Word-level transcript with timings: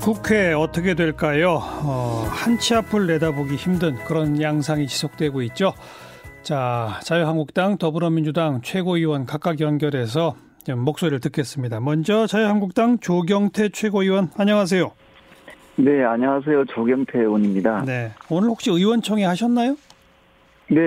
국회 0.00 0.52
어떻게 0.52 0.94
될까요? 0.94 1.60
어, 1.84 2.24
한치 2.30 2.74
앞을 2.74 3.06
내다보기 3.06 3.56
힘든 3.56 3.96
그런 4.04 4.40
양상이 4.40 4.86
지속되고 4.86 5.42
있죠. 5.42 5.72
자, 6.42 6.98
자유한국당, 7.02 7.78
더불어민주당 7.78 8.60
최고위원 8.62 9.26
각각 9.26 9.60
연결해서 9.60 10.36
목소리를 10.76 11.20
듣겠습니다. 11.20 11.80
먼저 11.80 12.26
자유한국당 12.26 12.98
조경태 12.98 13.70
최고위원 13.70 14.30
안녕하세요. 14.36 14.90
네, 15.76 16.04
안녕하세요. 16.04 16.64
조경태 16.66 17.18
의원입니다. 17.20 17.84
네, 17.84 18.12
오늘 18.30 18.48
혹시 18.48 18.70
의원총회 18.70 19.24
하셨나요? 19.24 19.76
네, 20.68 20.78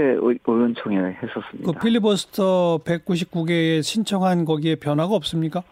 의원총회 0.47 1.17
했었습니다. 1.23 1.65
그 1.65 1.79
필리버스터 1.79 2.81
199개에 2.85 3.81
신청한 3.81 4.45
거기에 4.45 4.75
변화가 4.75 5.15
없습니까? 5.15 5.63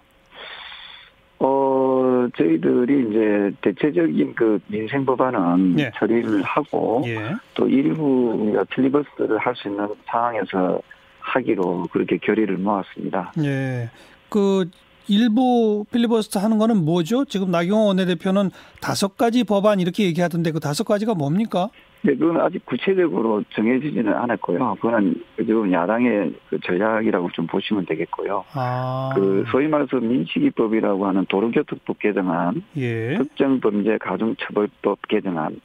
어, 2.39 2.43
저희들이 2.43 3.09
이제 3.09 3.51
대체적인 3.61 4.33
그 4.35 4.59
민생 4.67 5.05
법안은 5.05 5.79
예. 5.79 5.91
처리를 5.97 6.41
하고 6.43 7.03
예. 7.05 7.35
또 7.53 7.67
일부 7.67 8.33
우리가 8.39 8.63
필리버스터를 8.65 9.37
할 9.37 9.55
수 9.55 9.67
있는 9.67 9.87
상황에서 10.05 10.79
하기로 11.19 11.87
그렇게 11.91 12.17
결의를 12.17 12.57
모았습니다. 12.57 13.33
예. 13.43 13.89
그 14.29 14.69
일부 15.07 15.85
필리버스터 15.91 16.39
하는 16.39 16.57
거는 16.59 16.85
뭐죠? 16.85 17.25
지금 17.25 17.49
나경원 17.51 17.87
원내대표는 17.87 18.51
다섯 18.79 19.17
가지 19.17 19.43
법안 19.43 19.79
이렇게 19.79 20.05
얘기하던데 20.05 20.51
그 20.51 20.59
다섯 20.59 20.83
가지가 20.83 21.15
뭡니까? 21.15 21.69
네, 22.01 22.15
그건 22.15 22.39
아직 22.39 22.65
구체적으로 22.65 23.43
정해지지는 23.53 24.13
않았고요. 24.13 24.75
그거는 24.75 25.21
지금 25.35 25.71
야당의 25.71 26.33
그 26.49 26.57
전략이라고 26.63 27.29
좀 27.33 27.45
보시면 27.45 27.85
되겠고요. 27.85 28.45
아. 28.53 29.11
그 29.15 29.43
소위 29.51 29.67
말해서 29.67 29.97
민식이법이라고 29.97 31.05
하는 31.05 31.25
도로교통법 31.27 31.99
개정안, 31.99 32.63
예. 32.77 33.17
특정범죄 33.17 33.97
가중처벌법 33.97 35.07
개정안, 35.09 35.59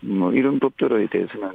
뭐 0.00 0.32
이런 0.32 0.60
법들에 0.60 1.06
대해서는 1.06 1.52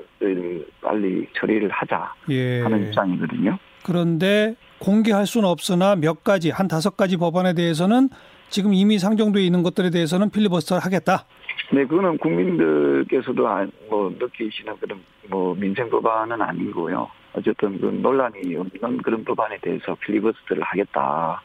빨리 0.81 1.27
처리를 1.37 1.69
하자 1.69 2.13
예. 2.29 2.61
하는 2.61 2.87
입장이거든요. 2.87 3.59
그런데 3.83 4.55
공개할 4.79 5.27
수는 5.27 5.47
없으나 5.47 5.95
몇 5.95 6.23
가지 6.23 6.49
한 6.49 6.67
다섯 6.67 6.97
가지 6.97 7.17
법안에 7.17 7.53
대해서는 7.53 8.09
지금 8.49 8.73
이미 8.73 8.97
상정돼 8.97 9.43
있는 9.43 9.61
것들에 9.61 9.89
대해서는 9.89 10.29
필리버스터를 10.29 10.83
하겠다. 10.83 11.25
네, 11.71 11.85
그거는 11.85 12.17
국민들께서도 12.17 13.47
아, 13.47 13.65
뭐 13.89 14.13
느끼시는 14.17 14.77
그런 14.79 15.03
뭐 15.29 15.53
민생 15.55 15.89
법안은 15.89 16.41
아니고요. 16.41 17.09
어쨌든 17.33 17.79
그 17.79 17.85
논란이 17.87 18.55
없는 18.55 19.01
그런 19.01 19.23
법안에 19.23 19.57
대해서 19.61 19.95
필리버스터를 19.95 20.63
하겠다 20.63 21.41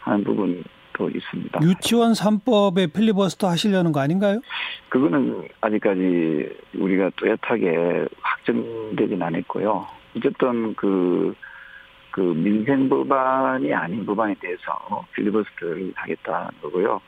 하는 0.00 0.24
부분도 0.24 1.10
있습니다. 1.10 1.60
유치원 1.62 2.12
3법에 2.12 2.92
필리버스터 2.92 3.48
하시려는 3.48 3.92
거 3.92 4.00
아닌가요? 4.00 4.40
그거는 4.88 5.48
아직까지 5.60 6.48
우리가 6.78 7.10
뚜렷하게 7.16 8.06
확정되진 8.20 9.20
않았고요. 9.20 9.86
어쨌든 10.16 10.74
그, 10.76 11.34
그 12.10 12.20
민생 12.20 12.88
법안이 12.88 13.74
아닌 13.74 14.06
법안에 14.06 14.34
대해서 14.40 15.04
필리버스터를 15.14 15.92
하겠다는 15.96 16.50
거고요. 16.62 17.00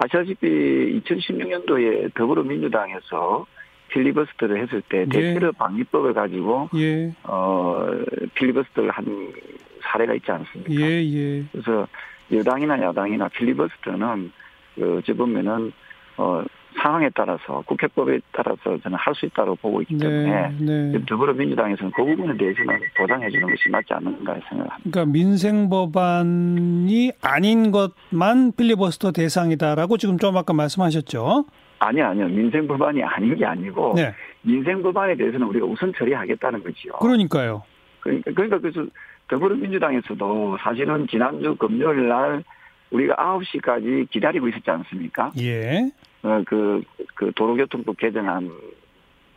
아시다시피 0.00 1.00
2016년도에 1.04 2.14
더불어민주당에서 2.14 3.46
필리버스터를 3.88 4.62
했을 4.62 4.82
때 4.82 5.00
예. 5.00 5.06
대테러 5.06 5.52
방지법을 5.52 6.14
가지고 6.14 6.68
예. 6.76 7.12
어 7.24 7.88
필리버스터를 8.34 8.90
한 8.90 9.32
사례가 9.80 10.14
있지 10.14 10.30
않습니까? 10.30 10.72
예, 10.72 11.02
예. 11.04 11.44
그래서 11.50 11.88
여당이나 12.30 12.80
야당이나 12.80 13.28
필리버스터는 13.28 14.32
그 14.74 14.98
어찌 14.98 15.12
보면은 15.14 15.72
어 16.16 16.44
상황에 16.82 17.10
따라서 17.14 17.62
국회법에 17.66 18.20
따라서 18.32 18.78
저는 18.82 18.96
할 18.98 19.14
수 19.14 19.26
있다고 19.26 19.56
보고 19.56 19.82
있기 19.82 19.96
네, 19.96 20.06
때문에 20.06 20.56
네. 20.60 21.04
더불어민주당에서는 21.06 21.92
그 21.92 22.04
부분에 22.04 22.36
대해서는 22.36 22.80
보장해 22.96 23.28
주는 23.30 23.48
것이 23.48 23.68
맞지 23.68 23.92
않는가 23.94 24.34
생각합니다. 24.48 24.76
그러니까 24.84 25.04
민생 25.06 25.68
법안이 25.68 27.12
아닌 27.20 27.72
것만 27.72 28.52
필리버스터 28.56 29.12
대상이다라고 29.12 29.96
지금 29.96 30.18
좀 30.18 30.36
아까 30.36 30.52
말씀하셨죠? 30.52 31.46
아니 31.80 32.00
아니요. 32.02 32.26
민생 32.28 32.66
법안이 32.68 33.02
아닌 33.02 33.36
게 33.36 33.44
아니고 33.44 33.94
네. 33.96 34.14
민생 34.42 34.82
법안에 34.82 35.16
대해서는 35.16 35.46
우리가 35.48 35.66
우선 35.66 35.92
처리하겠다는 35.96 36.62
거지요. 36.62 36.92
그러니까요. 37.00 37.62
그러니까 38.00 38.30
그러니까 38.32 38.58
그래서 38.58 38.84
더불어민주당에서도 39.28 40.58
사실은 40.60 41.06
지난주 41.08 41.54
금요일 41.56 42.08
날 42.08 42.44
우리가 42.90 43.16
9시까지 43.16 44.10
기다리고 44.10 44.48
있었지 44.48 44.70
않습니까? 44.70 45.30
예. 45.40 45.90
어, 46.22 46.42
그, 46.46 46.82
그 47.14 47.32
도로교통법 47.34 47.96
개정안 47.96 48.50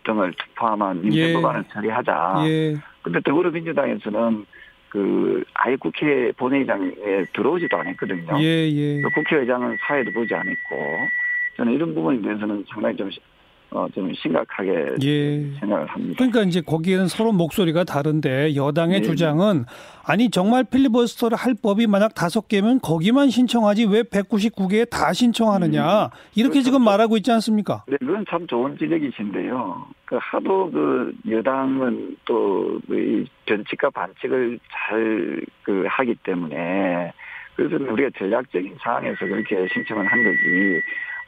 등을 0.03 0.33
포함한 0.55 1.01
민생법안을 1.01 1.63
예. 1.67 1.73
처리하자. 1.73 2.35
예. 2.45 2.75
근데 3.03 3.19
더불어민주당에서는 3.21 4.45
그 4.89 5.43
아예 5.53 5.75
국회 5.77 6.31
본회의장에 6.33 6.91
들어오지도 7.33 7.77
않았거든요. 7.77 8.41
예, 8.41 8.69
예. 8.69 9.01
국회의장은 9.01 9.77
사회도 9.87 10.11
보지 10.11 10.33
않았고 10.33 10.75
저는 11.57 11.73
이런 11.73 11.93
부분에 11.93 12.21
대해서는 12.21 12.65
상당히 12.69 12.97
좀 12.97 13.09
어, 13.71 13.87
좀 13.93 14.13
심각하게 14.13 14.95
예. 15.03 15.59
생각을 15.59 15.85
합니다. 15.87 16.15
그러니까 16.17 16.43
이제 16.43 16.61
거기에는 16.61 17.07
서로 17.07 17.31
목소리가 17.31 17.83
다른데 17.83 18.55
여당의 18.55 18.97
예. 18.97 19.01
주장은 19.01 19.65
아니 20.05 20.29
정말 20.29 20.63
필리버스터를 20.63 21.37
할 21.37 21.55
법이 21.61 21.87
만약 21.87 22.13
다섯 22.13 22.47
개면 22.47 22.79
거기만 22.81 23.29
신청하지 23.29 23.85
왜 23.85 24.03
199개에 24.03 24.89
다 24.89 25.13
신청하느냐 25.13 26.05
음. 26.05 26.09
이렇게 26.35 26.61
지금 26.61 26.83
말하고 26.83 27.17
있지 27.17 27.31
않습니까? 27.31 27.83
네, 27.87 27.97
그건 27.99 28.25
참 28.29 28.45
좋은 28.47 28.77
지적이신데요. 28.77 29.87
그 30.05 30.17
하도 30.19 30.69
그 30.69 31.13
여당은 31.29 32.17
또그 32.25 33.25
변칙과 33.45 33.89
반칙을 33.91 34.59
잘 34.69 35.41
그 35.63 35.85
하기 35.87 36.15
때문에 36.23 37.13
그래서 37.55 37.75
우리가 37.91 38.09
전략적인 38.17 38.77
상황에서 38.81 39.19
그렇게 39.19 39.67
신청을 39.73 40.05
한 40.05 40.23
거지. 40.23 40.81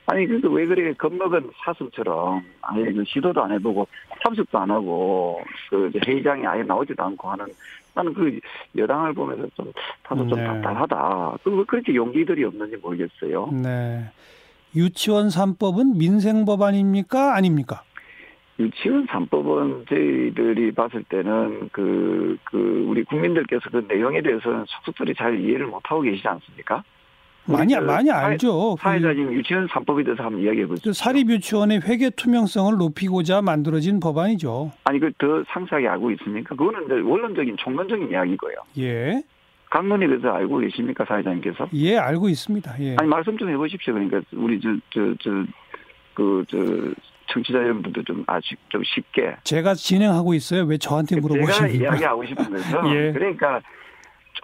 아니 0.06 0.28
그래도 0.28 0.52
왜 0.52 0.66
그래 0.66 0.94
겁먹은 0.94 1.52
사슴처럼 1.64 2.44
아예 2.62 2.92
그 2.92 3.04
시도도 3.06 3.42
안 3.42 3.52
해보고 3.54 3.88
참석도 4.24 4.58
안 4.60 4.70
하고 4.70 5.42
그 5.70 5.92
회의장에 6.06 6.46
아예 6.46 6.64
나오지도 6.64 7.02
않고 7.02 7.30
하는 7.30 7.46
나는 7.94 8.14
그 8.14 8.40
여당을 8.76 9.14
보면서 9.14 9.48
좀 9.56 9.72
다소 10.04 10.28
좀 10.28 10.40
네. 10.40 10.46
답답하다. 10.46 11.38
그 11.44 11.66
그렇게 11.66 11.96
용기들이 11.96 12.44
없는지 12.44 12.78
모르겠어요. 12.78 13.50
네. 13.52 14.06
유치원 14.76 15.28
3법은 15.28 15.98
민생법 15.98 16.64
아닙니까? 16.64 17.36
아닙니까? 17.36 17.84
유치원 18.60 19.06
3법은 19.08 19.88
저희들이 19.90 20.72
봤을 20.72 21.04
때는 21.04 21.70
그, 21.72 22.38
그, 22.44 22.86
우리 22.88 23.04
국민들께서 23.04 23.70
그 23.70 23.86
내용에 23.88 24.22
대해서는 24.22 24.66
속속들이 24.68 25.14
잘 25.16 25.40
이해를 25.40 25.68
못하고 25.68 26.02
계시지 26.02 26.28
않습니까? 26.28 26.84
많이 27.46 27.76
많이 27.78 28.10
알죠. 28.10 28.78
사회자님 28.80 29.28
그 29.28 29.34
유치원 29.36 29.68
3법에 29.68 30.06
대해서 30.06 30.24
한번 30.24 30.42
이야기해 30.42 30.66
보죠. 30.66 30.82
그 30.84 30.94
사립 30.94 31.30
유치원의 31.30 31.82
회계 31.82 32.10
투명성을 32.10 32.78
높이고자 32.78 33.42
만들어진 33.42 34.00
법안이죠. 34.00 34.72
아니 34.86 35.00
그 35.00 35.12
더 35.18 35.44
상세하게 35.50 35.88
알고 35.88 36.12
있습니까? 36.12 36.56
그거는 36.56 36.86
이제 36.86 36.94
원론적인 36.96 37.58
총론적인 37.58 38.10
이야기고요. 38.12 38.56
예. 38.80 39.22
강론이 39.70 40.06
그래서 40.08 40.30
알고 40.30 40.60
계십니까 40.60 41.04
사회자님께서? 41.06 41.68
예, 41.74 41.98
알고 41.98 42.30
있습니다. 42.30 42.76
예. 42.82 42.96
아니 43.00 43.10
말씀 43.10 43.38
좀 43.38 43.50
해보십시오. 43.50 43.94
그러니까 43.94 44.22
우리 44.34 44.60
저 44.62 44.70
저 44.92 45.16
저 45.22 45.46
그저 46.14 46.58
청취자 47.28 47.58
여러분들도 47.58 48.04
좀 48.04 48.24
아직 48.28 48.58
좀 48.70 48.84
쉽게. 48.84 49.36
제가 49.44 49.74
진행하고 49.74 50.34
있어요. 50.36 50.64
왜 50.66 50.78
저한테 50.78 51.20
물어보십니까? 51.20 51.68
제가 51.72 51.84
이야기하고 51.92 52.26
싶은 52.26 52.50
거죠. 52.52 52.82
예. 52.96 53.12
그러니까 53.12 53.62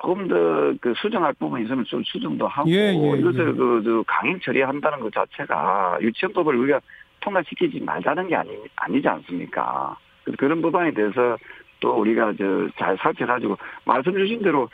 조금 0.02 0.28
더 0.28 0.74
그 0.82 0.94
수정할 0.98 1.34
부분이 1.34 1.66
있으면 1.66 1.84
좀 1.86 2.04
수정도 2.04 2.48
하고 2.48 2.70
예, 2.70 2.94
예, 2.94 3.20
이것을 3.20 3.40
예. 3.40 3.52
그, 3.54 3.82
그 3.84 4.04
강행 4.08 4.40
처리한다는 4.40 5.00
것 5.00 5.12
자체가 5.14 5.98
유치원법을 6.02 6.56
우리가 6.56 6.80
통과시키지 7.22 7.82
말자는 7.82 8.28
게 8.28 8.36
아니 8.36 8.52
아니지 8.76 9.08
않습니까? 9.08 9.98
그런 10.38 10.62
법안에 10.62 10.92
대해서 10.92 11.38
또 11.80 11.94
우리가 12.00 12.34
저 12.38 12.70
잘 12.78 12.98
살펴가지고 12.98 13.58
말씀 13.86 14.14
주신 14.14 14.42
대로 14.42 14.70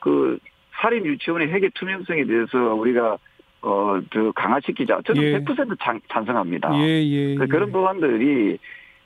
그 0.00 0.38
사립 0.80 1.04
유치원의 1.04 1.48
회계 1.52 1.68
투명성에 1.74 2.24
대해서 2.24 2.74
우리가 2.74 3.18
어저 3.60 4.32
강화시키자. 4.34 5.00
저는 5.06 5.22
예. 5.22 5.38
100% 5.40 5.76
찬, 5.80 6.00
찬성합니다. 6.08 6.70
예, 6.80 7.02
예, 7.04 7.34
그 7.36 7.46
그런 7.46 7.70
법안들이 7.70 8.58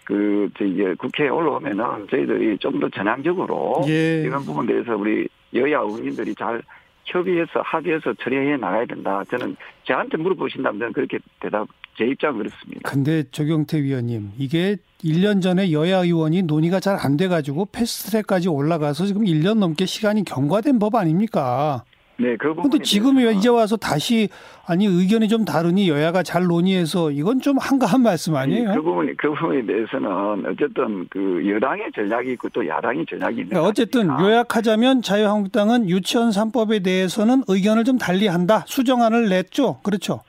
그, 0.04 0.48
이제 0.62 0.94
국회에 0.98 1.28
올라오면은 1.28 2.06
저희들이 2.10 2.56
좀 2.58 2.80
더 2.80 2.88
전향적으로 2.88 3.82
예. 3.88 4.22
이런 4.22 4.44
부분에 4.44 4.66
대해서 4.72 4.96
우리 4.96 5.28
여야 5.54 5.78
의원님들이 5.80 6.34
잘 6.34 6.62
협의해서 7.04 7.60
합의해서 7.64 8.12
처리해 8.22 8.56
나가야 8.56 8.84
된다. 8.86 9.22
저는 9.30 9.56
저한테 9.84 10.18
물어보신다면 10.18 10.78
저는 10.78 10.92
그렇게 10.92 11.18
대답, 11.40 11.66
제 11.96 12.04
입장은 12.04 12.38
그렇습니다. 12.38 12.90
근데 12.90 13.22
조경태 13.30 13.82
위원님, 13.82 14.32
이게 14.38 14.76
1년 15.02 15.40
전에 15.40 15.72
여야 15.72 15.98
의원이 15.98 16.42
논의가 16.42 16.80
잘 16.80 16.98
안 17.00 17.16
돼가지고 17.16 17.66
패스트트랙까지 17.72 18.48
올라가서 18.48 19.06
지금 19.06 19.24
1년 19.24 19.58
넘게 19.58 19.86
시간이 19.86 20.24
경과된 20.24 20.78
법 20.78 20.96
아닙니까? 20.96 21.84
네, 22.20 22.36
그 22.36 22.48
부분. 22.48 22.70
근데 22.70 22.82
지금 22.82 23.20
이제 23.20 23.48
와서 23.48 23.76
다시 23.76 24.28
아니 24.66 24.86
의견이 24.86 25.28
좀 25.28 25.44
다르니 25.44 25.88
여야가 25.88 26.24
잘 26.24 26.44
논의해서 26.44 27.12
이건 27.12 27.40
좀 27.40 27.56
한가한 27.58 28.02
말씀 28.02 28.34
아니에요? 28.34 28.74
그 28.74 28.82
부분이 28.82 29.16
그 29.16 29.32
부분에 29.32 29.64
대해서는 29.64 30.44
어쨌든 30.46 31.06
그 31.10 31.48
여당의 31.48 31.90
전략이 31.94 32.32
있고 32.32 32.48
또 32.48 32.66
야당의 32.66 33.06
전략이 33.08 33.36
있는 33.36 33.48
그러니까 33.50 33.68
어쨌든 33.68 34.08
요약하자면 34.08 35.02
자유한국당은 35.02 35.88
유치원 35.88 36.30
3법에 36.30 36.82
대해서는 36.82 37.44
의견을 37.46 37.84
좀 37.84 37.98
달리한다. 37.98 38.64
수정안을 38.66 39.28
냈죠. 39.28 39.78
그렇죠. 39.82 40.20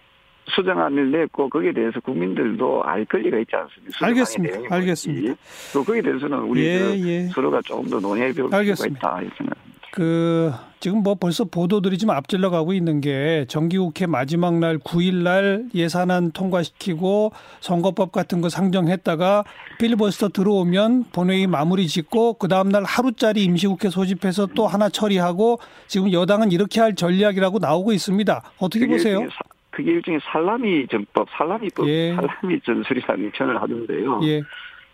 수정안을 0.49 1.11
냈고 1.11 1.49
거기에 1.49 1.73
대해서 1.73 1.99
국민들도 1.99 2.83
알 2.83 3.05
권리가 3.05 3.37
있지 3.39 3.55
않습니까? 3.55 4.05
알겠습니다. 4.05 4.75
알겠습니다. 4.75 5.35
또 5.73 5.83
거기에 5.83 6.01
대해서는 6.01 6.39
우리 6.39 6.65
예, 6.65 6.99
예. 6.99 7.27
서로가 7.27 7.61
조금 7.63 7.89
더 7.89 7.99
논의해 7.99 8.31
볼 8.33 8.49
필요가 8.49 8.61
있다. 8.61 9.21
이렇게 9.21 9.43
그 9.91 10.51
지금 10.79 11.03
뭐 11.03 11.15
벌써 11.15 11.43
보도들이 11.43 11.97
좀 11.97 12.09
앞질러 12.09 12.49
가고 12.49 12.73
있는 12.73 13.01
게 13.01 13.45
정기국회 13.47 14.05
마지막 14.05 14.57
날 14.59 14.77
9일 14.77 15.23
날 15.23 15.65
예산안 15.73 16.31
통과시키고 16.31 17.31
선거법 17.59 18.11
같은 18.11 18.41
거 18.41 18.49
상정했다가 18.49 19.43
필리버스터 19.79 20.29
들어오면 20.29 21.05
본회의 21.11 21.47
마무리 21.47 21.87
짓고 21.87 22.33
그 22.33 22.47
다음 22.47 22.69
날 22.69 22.83
하루짜리 22.83 23.43
임시국회 23.43 23.89
소집해서 23.89 24.47
또 24.55 24.67
하나 24.67 24.89
처리하고 24.89 25.59
지금 25.87 26.11
여당은 26.11 26.51
이렇게 26.51 26.79
할 26.79 26.95
전략이라고 26.95 27.59
나오고 27.59 27.91
있습니다. 27.91 28.41
어떻게 28.59 28.87
보세요? 28.87 29.27
그게 29.71 29.91
일종의 29.91 30.19
살라미 30.23 30.87
전법, 30.87 31.27
살라미법, 31.31 31.87
예. 31.87 32.13
살라미 32.15 32.59
전술이라는 32.61 33.31
표현을 33.31 33.61
하던데요. 33.61 34.19
예. 34.23 34.41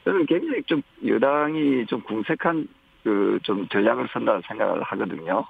저는 0.04 0.26
굉장히 0.28 0.62
좀 0.64 0.82
여당이 1.06 1.86
좀 1.88 2.02
궁색한 2.02 2.68
그 3.06 3.40
좀 3.44 3.68
전략을 3.70 4.08
쓴다 4.12 4.42
생각을 4.48 4.82
하거든요. 4.84 5.46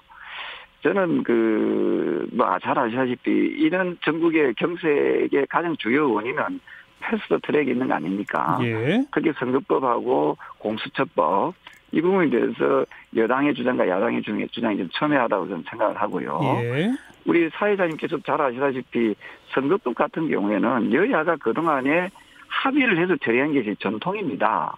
저는 0.83 1.23
그, 1.23 2.27
뭐, 2.31 2.59
잘 2.59 2.77
아시다시피, 2.77 3.31
이런 3.31 3.97
전국의 4.03 4.53
경색의 4.55 5.47
가장 5.49 5.75
주요 5.77 6.11
원인은 6.13 6.59
패스트 6.99 7.39
트랙이 7.41 7.71
있는 7.71 7.87
거 7.87 7.95
아닙니까? 7.95 8.59
예. 8.61 9.03
그게 9.11 9.31
선거법하고 9.33 10.37
공수처법, 10.59 11.55
이 11.91 12.01
부분에 12.01 12.29
대해서 12.29 12.85
여당의 13.15 13.55
주장과 13.55 13.87
야당의 13.87 14.21
주장이 14.51 14.77
좀 14.77 14.89
첨예하다고 14.93 15.47
저는 15.47 15.63
생각을 15.69 15.95
하고요. 15.99 16.39
예. 16.43 16.91
우리 17.25 17.49
사회자님께서 17.49 18.19
잘 18.19 18.39
아시다시피 18.39 19.15
선거법 19.53 19.95
같은 19.95 20.29
경우에는 20.29 20.93
여야가 20.93 21.37
그동안에 21.37 22.09
합의를 22.47 22.99
해서 22.99 23.15
처리한 23.23 23.53
게 23.53 23.73
전통입니다. 23.79 24.77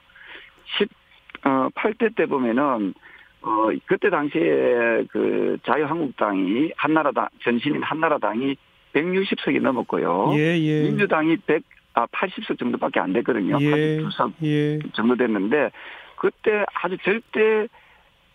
18대 1.42 2.06
어, 2.06 2.10
때 2.16 2.26
보면은 2.26 2.94
어 3.42 3.70
그때 3.86 4.10
당시에 4.10 5.06
그 5.12 5.58
자유한국당이 5.66 6.72
한나라당 6.76 7.28
전신인 7.44 7.84
한나라당이 7.84 8.56
160석이 8.94 9.62
넘었고요. 9.62 10.32
예, 10.36 10.58
예. 10.58 10.84
민주당이 10.84 11.38
100, 11.46 11.64
아 11.94 12.08
80석 12.08 12.58
정도밖에 12.58 13.00
안 13.00 13.14
됐거든요. 13.14 13.58
예, 13.62 14.00
82석 14.00 14.34
예. 14.44 14.80
정도 14.94 15.16
됐는데 15.16 15.72
그때 16.16 16.66
아주 16.82 16.98
절대 17.04 17.68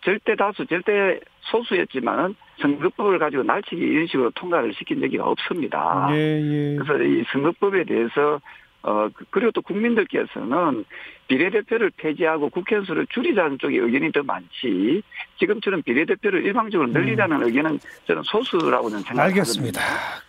절대 0.03 0.35
다수 0.35 0.65
절대 0.65 1.19
소수였지만은 1.41 2.35
선거법을 2.59 3.19
가지고 3.19 3.43
날치기 3.43 3.81
이런 3.81 4.07
식으로 4.07 4.31
통과를 4.31 4.73
시킨 4.73 5.01
적이 5.01 5.19
없습니다. 5.19 6.09
예, 6.11 6.41
예. 6.41 6.75
그래서 6.77 7.03
이 7.03 7.23
선거법에 7.31 7.83
대해서 7.85 8.39
어 8.83 9.07
그, 9.13 9.23
그리고 9.29 9.51
또 9.51 9.61
국민들께서는 9.61 10.83
비례대표를 11.29 11.91
폐지하고 11.95 12.49
국회 12.49 12.81
수를 12.85 13.07
줄이자는 13.07 13.57
쪽의 13.59 13.77
의견이 13.79 14.11
더 14.11 14.21
많지 14.23 15.01
지금처럼 15.39 15.81
비례대표를 15.83 16.45
일방적으로 16.45 16.89
음. 16.89 16.93
늘리자는 16.93 17.37
음. 17.37 17.47
의견은 17.47 17.79
저는 18.07 18.23
소수라고 18.25 18.89
는 18.89 18.99
생각합니다. 18.99 19.23
알겠습니다. 19.23 19.81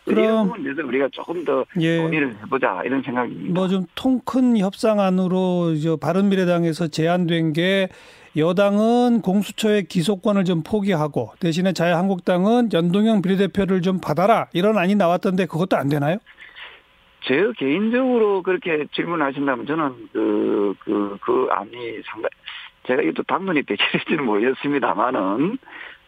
그럼 0.04 0.24
이런 0.24 0.48
부분에서 0.48 0.86
우리가 0.86 1.08
조금 1.10 1.44
더 1.44 1.64
예. 1.80 2.00
논의를 2.00 2.36
해보자 2.42 2.82
이런 2.84 3.02
생각입니다. 3.02 3.52
뭐 3.52 3.68
좀 3.68 3.86
통 3.96 4.20
큰 4.24 4.56
협상안으로 4.58 5.74
바른미래당에서 6.00 6.88
제안된 6.88 7.52
게 7.54 7.88
여당은 8.36 9.20
공수처의 9.22 9.84
기소권을 9.84 10.44
좀 10.44 10.62
포기하고 10.62 11.32
대신에 11.40 11.72
자유한국당은 11.72 12.70
연동형 12.72 13.22
비례대표를 13.22 13.82
좀 13.82 14.00
받아라 14.00 14.48
이런 14.52 14.76
안이 14.78 14.94
나왔던데 14.96 15.46
그것도 15.46 15.76
안 15.76 15.88
되나요? 15.88 16.18
제 17.26 17.52
개인적으로 17.56 18.42
그렇게 18.42 18.86
질문하신다면 18.92 19.66
저는 19.66 20.08
그, 20.12 20.74
그, 20.80 21.16
그 21.20 21.48
안이 21.50 22.02
상당, 22.04 22.30
제가 22.86 23.02
이것도 23.02 23.22
당론이 23.24 23.62
배치될지는 23.62 24.24
모르겠습니다만은 24.26 25.58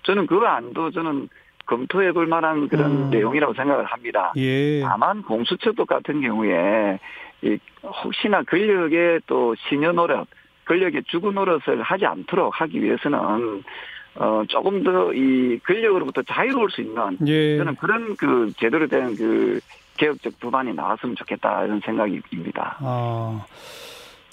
저는 0.03 0.27
그 0.27 0.37
안도 0.39 0.91
저는 0.91 1.29
검토해 1.67 2.13
볼 2.13 2.27
만한 2.27 2.69
그런 2.69 3.07
음. 3.07 3.11
내용이라고 3.11 3.55
생각을 3.55 3.85
합니다. 3.87 4.33
예. 4.37 4.81
다만 4.81 5.23
공수처법 5.23 5.89
같은 5.89 6.21
경우에 6.21 6.99
이 7.43 7.59
혹시나 7.83 8.43
권력의 8.45 9.23
또 9.27 9.55
신여 9.69 9.93
노력, 9.93 10.29
권력의 10.67 11.05
주구 11.09 11.33
노릇을 11.33 11.83
하지 11.83 12.07
않도록 12.07 12.61
하기 12.61 12.83
위해서는 12.83 13.65
어 14.19 14.43
조금 14.49 14.83
더 14.83 15.13
이 15.13 15.59
권력으로부터 15.67 16.23
자유로울 16.23 16.71
수 16.71 16.81
있는 16.81 17.17
예. 17.27 17.59
저는 17.59 17.77
그런 17.77 18.17
그 18.17 18.53
제대로 18.59 18.87
된 18.89 19.15
그 19.17 19.61
개혁적 19.99 20.39
부반이 20.41 20.75
나왔으면 20.75 21.17
좋겠다 21.17 21.65
이런 21.65 21.81
생각입니다. 21.85 22.77
아. 22.81 23.45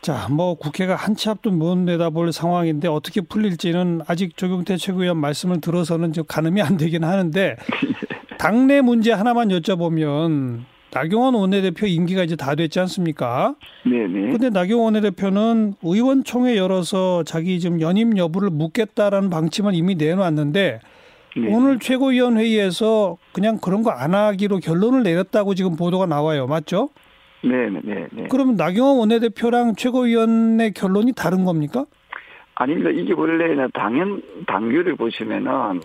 자, 0.02 0.28
뭐 0.30 0.56
국회가 0.56 0.96
한 0.96 1.16
치 1.16 1.30
앞도 1.30 1.52
못 1.52 1.78
내다볼 1.78 2.34
상황인데 2.34 2.90
어떻게 2.90 3.22
풀릴지는 3.22 4.02
아직 4.06 4.36
조경태 4.36 4.76
최고위원 4.76 5.16
말씀을 5.18 5.62
들어서는 5.62 6.12
좀 6.12 6.26
가늠이 6.28 6.62
안 6.62 6.76
되긴 6.76 7.06
하는데 7.06 7.56
당내 8.38 8.82
문제 8.82 9.14
하나만 9.14 9.48
여쭤보면 9.50 10.64
나경원 10.94 11.34
원내대표 11.34 11.88
임기가 11.88 12.24
이제 12.24 12.36
다 12.36 12.56
됐지 12.56 12.80
않습니까? 12.82 13.56
네네. 13.84 14.32
근데 14.32 14.50
나경원 14.50 14.94
원내대표는 14.96 15.74
의원총회 15.82 16.56
열어서 16.58 17.24
자기 17.24 17.60
지금 17.60 17.82
연임 17.82 18.18
여부를 18.18 18.50
묻겠다라는 18.52 19.30
방침을 19.30 19.74
이미 19.74 19.96
내놓았는데 19.96 20.80
네. 21.36 21.48
오늘 21.50 21.80
최고위원 21.80 22.38
회의에서 22.38 23.18
그냥 23.34 23.58
그런 23.60 23.82
거 23.82 23.90
안 23.90 24.14
하기로 24.14 24.60
결론을 24.60 25.02
내렸다고 25.04 25.56
지금 25.56 25.76
보도가 25.76 26.06
나와요. 26.06 26.46
맞죠? 26.46 26.90
네네. 27.42 27.80
네, 27.84 28.08
네. 28.12 28.28
그러면 28.30 28.56
나경원 28.56 29.00
원내대표랑 29.00 29.76
최고위원의 29.76 30.74
결론이 30.74 31.14
다른 31.14 31.44
겁니까? 31.44 31.86
아닙니다. 32.56 32.92
이게 32.92 33.14
원래는 33.14 33.70
당연 33.74 34.22
당규를 34.46 34.96
보시면은 34.96 35.82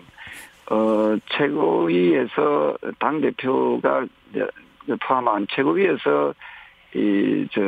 어 0.70 1.16
최고위에서 1.38 2.76
당 2.99 3.22
대표가 3.22 4.05
포함한 4.96 5.46
최고위에서 5.50 6.35
이 6.94 7.46
저 7.52 7.61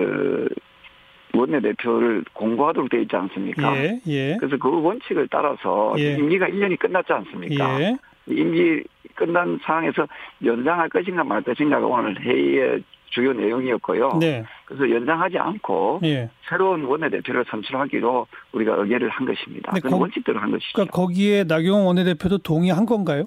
원내대표를 1.34 2.24
공고하도록 2.32 2.90
되어 2.90 3.00
있지 3.00 3.14
않습니까? 3.16 3.76
예, 3.76 4.00
예. 4.08 4.36
그래서 4.38 4.56
그 4.56 4.82
원칙을 4.82 5.28
따라서 5.30 5.94
예. 5.98 6.14
임기가 6.14 6.46
1년이 6.46 6.78
끝났지 6.78 7.12
않습니까? 7.12 7.80
예. 7.80 7.96
임기 8.26 8.82
끝난 9.14 9.58
상황에서 9.62 10.06
연장할 10.44 10.88
것인가 10.88 11.24
말 11.24 11.42
것인가가 11.42 11.86
오늘 11.86 12.20
회의의 12.20 12.82
주요 13.10 13.32
내용이었고요. 13.32 14.18
네. 14.20 14.44
그래서 14.66 14.88
연장하지 14.88 15.38
않고 15.38 16.00
예. 16.04 16.30
새로운 16.48 16.84
원내대표를 16.84 17.44
선출하기로 17.50 18.26
우리가 18.52 18.74
의결을 18.76 19.08
한 19.08 19.26
것입니다. 19.26 19.72
그 19.82 19.90
원칙대로 19.90 20.38
한 20.38 20.50
것이죠. 20.52 20.70
그러니까 20.74 20.92
거기에 20.96 21.44
나경원 21.44 21.86
원내대표도 21.86 22.38
동의한 22.38 22.86
건가요? 22.86 23.24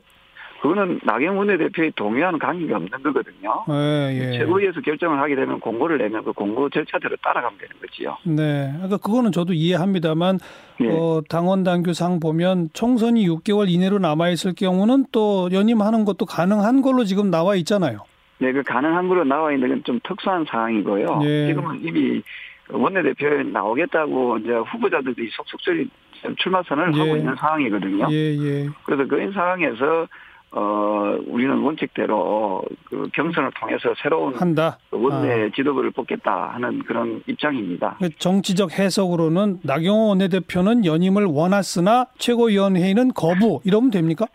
그거는 0.63 1.01
나경원 1.03 1.49
원내대표의 1.49 1.91
동의하는 1.93 2.39
관계가 2.39 2.77
없는 2.77 3.03
거거든요. 3.03 3.65
네, 3.67 4.17
예. 4.17 4.37
최고위에서 4.37 4.79
결정을 4.79 5.19
하게 5.19 5.35
되면 5.35 5.59
공고를 5.59 5.97
내면 5.97 6.23
그 6.23 6.31
공고 6.31 6.69
절차대로 6.69 7.17
따라가면 7.21 7.59
되는 7.59 7.75
거지요. 7.81 8.17
네. 8.23 8.71
그러니까 8.75 8.95
그거는 8.95 9.33
저도 9.33 9.51
이해합니다만 9.51 10.39
네. 10.79 10.87
어, 10.89 11.21
당원 11.27 11.65
당규상 11.65 12.21
보면 12.21 12.69
총선이 12.71 13.27
6개월 13.27 13.69
이내로 13.69 13.99
남아 13.99 14.29
있을 14.29 14.53
경우는 14.55 15.07
또 15.11 15.49
연임하는 15.51 16.05
것도 16.05 16.25
가능한 16.25 16.81
걸로 16.81 17.03
지금 17.03 17.29
나와 17.29 17.55
있잖아요. 17.55 17.99
네, 18.37 18.53
그 18.53 18.63
가능한 18.63 19.09
걸로 19.09 19.25
나와 19.25 19.51
있는 19.51 19.67
건 19.67 19.83
좀 19.83 19.99
특수한 20.01 20.45
상황이고요. 20.47 21.19
네. 21.23 21.47
지금은 21.47 21.81
이미 21.83 22.21
원내대표에 22.69 23.43
나오겠다고 23.51 24.37
이제 24.37 24.53
후보자들이 24.53 25.29
속속들이 25.29 25.89
출마 26.37 26.63
선언을 26.63 26.95
예. 26.95 26.99
하고 26.99 27.17
있는 27.17 27.35
상황이거든요. 27.35 28.07
예, 28.11 28.15
예. 28.15 28.69
그래서 28.85 29.05
그런 29.05 29.33
상황에서 29.33 30.07
어, 30.55 31.17
우리는 31.25 31.57
원칙대로 31.57 32.63
그 32.87 33.09
경선을 33.13 33.51
통해서 33.59 33.91
새로운 34.01 34.35
한다. 34.35 34.77
그 34.91 35.01
원내 35.01 35.45
아. 35.45 35.49
지도부를 35.55 35.89
뽑겠다 35.91 36.51
하는 36.53 36.83
그런 36.83 37.23
입장입니다. 37.25 37.97
그 37.99 38.09
정치적 38.17 38.77
해석으로는 38.77 39.61
나경원 39.63 40.09
원내대표는 40.09 40.85
연임을 40.85 41.25
원했으나 41.25 42.05
최고위원회의는 42.19 43.13
거부 43.15 43.61
이러면 43.63 43.89
됩니까? 43.89 44.27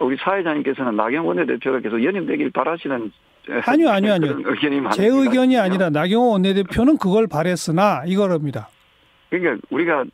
우리 0.00 0.16
사회자님께서는 0.16 0.96
나경원 0.96 1.38
원내대표가 1.38 1.78
계속 1.78 2.02
연임되길 2.02 2.50
바라시는 2.50 3.12
아니요, 3.64 3.90
아니요, 3.90 4.14
아니요. 4.14 4.38
제 4.94 5.06
의견이 5.06 5.56
아니라 5.56 5.90
나경원 5.90 6.32
원내대표는 6.32 6.98
그걸 6.98 7.28
바랬으나 7.28 8.02
이거랍니다. 8.06 8.68
그러니까 9.30 9.64
우리가 9.70 10.04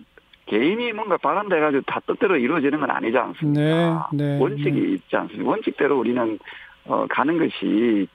개인이 0.52 0.92
뭔가 0.92 1.16
바란다 1.16 1.58
가지고 1.58 1.82
다 1.86 1.98
뜻대로 2.06 2.36
이루어지는 2.36 2.78
건 2.78 2.90
아니지 2.90 3.16
않습니까? 3.16 4.10
네, 4.12 4.22
네, 4.22 4.38
원칙이 4.38 4.70
네. 4.70 4.92
있지 4.92 5.16
않습니까? 5.16 5.50
원칙대로 5.50 5.98
우리는 5.98 6.38
어, 6.84 7.06
가는 7.08 7.38
것이 7.38 8.06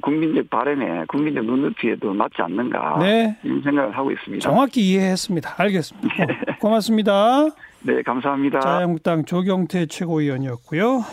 국민적 0.00 0.48
바램에 0.50 1.04
국민적 1.08 1.44
눈높이에도 1.44 2.14
맞지 2.14 2.42
않는가 2.42 2.98
네. 3.00 3.36
이런 3.42 3.60
생각을 3.62 3.96
하고 3.96 4.12
있습니다. 4.12 4.40
정확히 4.40 4.82
이해했습니다. 4.82 5.54
알겠습니다. 5.58 6.08
고, 6.14 6.58
고맙습니다. 6.60 7.46
네, 7.82 8.02
감사합니다. 8.02 8.60
자유한국당 8.60 9.24
조경태 9.24 9.86
최고위원이었고요. 9.86 11.10